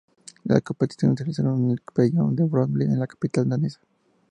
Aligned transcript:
Las 0.45 0.63
competiciones 0.63 1.19
se 1.19 1.23
realizaron 1.23 1.65
en 1.65 1.71
el 1.73 1.81
Pabellón 1.93 2.35
Brøndby 2.35 2.85
de 2.87 2.95
la 2.97 3.05
capital 3.05 3.47
danesa. 3.47 3.79